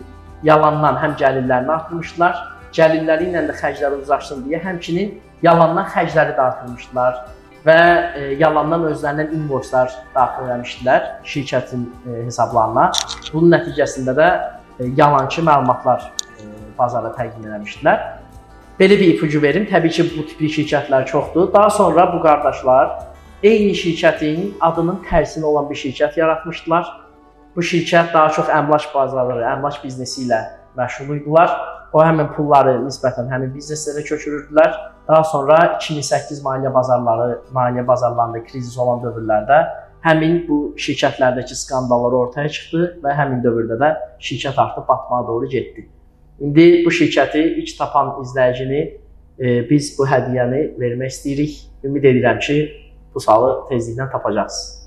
yalandan 0.50 0.98
həm 1.04 1.18
gəlirlərini 1.20 1.76
artırmışdılar, 1.78 2.46
gəlirləri 2.74 3.30
ilə 3.30 3.46
də 3.52 3.62
xərcləri 3.62 4.02
uzlaşsın 4.02 4.48
deyə 4.48 4.64
həmçinin 4.66 5.20
yalandan 5.46 5.86
xərcləri 5.94 6.34
də 6.40 6.48
artırmışdılar 6.48 7.22
və 7.66 7.80
e, 8.16 8.22
yalandan 8.40 8.86
özlərindən 8.92 9.34
invoicelar 9.36 9.92
daxil 10.16 10.52
etmişdilər 10.56 11.10
şirkətin 11.28 11.84
e, 11.88 12.24
hesablarına. 12.28 12.90
Bunun 13.34 13.54
nəticəsində 13.56 14.16
də 14.18 14.30
e, 14.80 14.90
yalançı 14.98 15.44
məlumatlar 15.48 16.08
e, 16.40 16.48
bazara 16.78 17.12
təqdim 17.18 17.50
etmişdilər. 17.60 18.06
Belə 18.80 18.96
bir 19.00 19.14
ipucu 19.16 19.42
verim. 19.42 19.68
Təbii 19.68 19.92
ki, 19.92 20.08
bu 20.16 20.26
tipli 20.30 20.48
şirkətlər 20.56 21.06
çoxdur. 21.06 21.54
Daha 21.54 21.70
sonra 21.70 22.08
bu 22.14 22.22
qardaşlar 22.24 22.94
eyni 23.44 23.76
şirkətin 23.76 24.54
adının 24.64 25.02
tərsinə 25.10 25.44
olan 25.44 25.68
bir 25.70 25.76
şirkət 25.76 26.20
yaratmışdılar. 26.20 26.88
Bu 27.56 27.66
şirkət 27.66 28.14
daha 28.14 28.30
çox 28.32 28.48
əmlak 28.56 28.88
bazarları, 28.94 29.44
əmlak 29.58 29.82
biznesi 29.84 30.24
ilə 30.28 30.46
məşğul 30.80 31.18
idilər. 31.18 31.52
O 31.94 32.02
həmin 32.06 32.28
pulları 32.36 32.76
nisbətən 32.84 33.30
həmin 33.34 33.54
bizneslərə 33.56 34.04
köçürürdülər. 34.06 34.74
Daha 35.08 35.24
sonra 35.26 35.58
2008 35.80 36.44
maliyyə 36.46 36.74
bazarları, 36.74 37.40
maliyyə 37.54 37.86
bazarlarında 37.88 38.44
krizis 38.46 38.78
olan 38.78 39.02
dövrlərdə 39.06 39.60
həmin 40.06 40.44
bu 40.48 40.60
şirkətlərdəki 40.80 41.58
skandallar 41.60 42.16
ortaya 42.20 42.52
çıxdı 42.56 42.86
və 43.04 43.16
həmin 43.18 43.42
dövrdə 43.44 43.80
də 43.82 43.92
şirkət 44.24 44.62
artıq 44.62 44.88
batmağa 44.88 45.28
doğru 45.28 45.50
getdi. 45.50 45.88
İndi 46.40 46.68
bu 46.86 46.94
şirkəti 46.94 47.42
ilk 47.62 47.78
tapan 47.78 48.14
izləyicini 48.24 48.82
e, 49.40 49.70
biz 49.70 49.96
bu 49.98 50.08
hədiyyəni 50.08 50.66
vermək 50.80 51.16
istəyirik. 51.16 51.58
Ümid 51.84 52.04
edirəm 52.04 52.40
ki, 52.44 52.60
bu 53.16 53.24
sualı 53.24 53.56
tezliklə 53.72 54.12
tapacaqsınız. 54.12 54.79